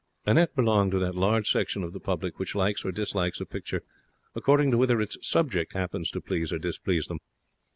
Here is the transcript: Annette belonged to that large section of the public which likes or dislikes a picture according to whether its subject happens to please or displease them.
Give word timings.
Annette 0.25 0.55
belonged 0.55 0.93
to 0.93 0.97
that 0.99 1.13
large 1.13 1.47
section 1.47 1.83
of 1.83 1.93
the 1.93 1.99
public 1.99 2.39
which 2.39 2.55
likes 2.55 2.83
or 2.83 2.91
dislikes 2.91 3.39
a 3.39 3.45
picture 3.45 3.83
according 4.33 4.71
to 4.71 4.77
whether 4.79 4.99
its 4.99 5.15
subject 5.21 5.73
happens 5.73 6.09
to 6.09 6.19
please 6.19 6.51
or 6.51 6.57
displease 6.57 7.05
them. 7.05 7.19